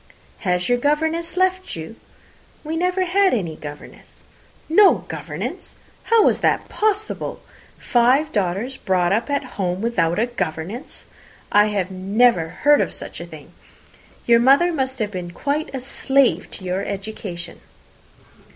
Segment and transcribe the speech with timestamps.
[0.39, 1.95] "Has your governess left you?"
[2.63, 4.23] "We never had any governess."
[4.67, 5.75] "No governess!
[6.05, 7.39] How was that possible?
[7.77, 11.05] Five daughters brought up at home without a governess!
[11.51, 13.51] I never heard of such a thing.
[14.25, 17.61] Your mother must have been quite a slave to your education."